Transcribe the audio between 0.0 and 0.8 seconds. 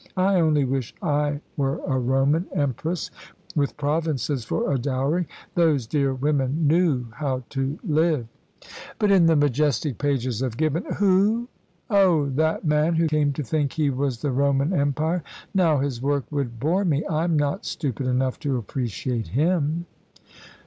I only